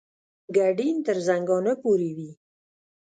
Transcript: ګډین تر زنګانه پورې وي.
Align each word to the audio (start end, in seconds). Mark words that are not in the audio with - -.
ګډین 0.55 0.95
تر 1.05 1.17
زنګانه 1.27 1.73
پورې 1.81 2.09
وي. 2.17 2.31